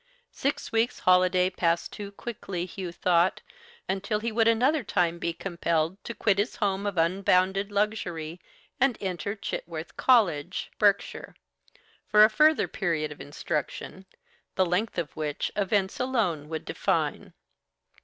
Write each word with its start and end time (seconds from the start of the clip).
Six 0.33 0.71
weeks' 0.71 1.01
holiday 1.01 1.51
passed 1.51 1.93
too 1.93 2.11
quickly, 2.11 2.65
Hugh 2.65 2.91
thought, 2.91 3.43
until 3.87 4.19
he 4.19 4.31
would 4.31 4.47
another 4.47 4.83
time 4.83 5.19
be 5.19 5.31
compelled 5.31 6.03
to 6.05 6.15
quit 6.15 6.39
his 6.39 6.55
home 6.55 6.87
of 6.87 6.97
unbounded 6.97 7.71
luxury 7.71 8.41
and 8.79 8.97
enter 8.99 9.35
Chitworth 9.35 9.95
College, 9.97 10.71
Berks, 10.79 11.15
for 12.07 12.23
a 12.23 12.31
further 12.31 12.67
period 12.67 13.11
of 13.11 13.21
instruction, 13.21 14.07
the 14.55 14.65
length 14.65 14.97
of 14.97 15.15
which 15.15 15.51
events 15.55 15.99
alone 15.99 16.49
would 16.49 16.65
define. 16.65 17.33